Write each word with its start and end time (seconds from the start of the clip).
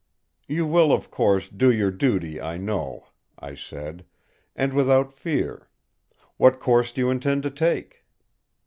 "You 0.47 0.65
will 0.65 0.91
of 0.91 1.11
course 1.11 1.47
do 1.47 1.69
your 1.71 1.91
duty, 1.91 2.41
I 2.41 2.57
know," 2.57 3.05
I 3.37 3.53
said, 3.53 4.03
"and 4.55 4.73
without 4.73 5.13
fear. 5.13 5.69
What 6.37 6.59
course 6.59 6.91
do 6.91 7.01
you 7.01 7.11
intend 7.11 7.43
to 7.43 7.51
take?" 7.51 8.03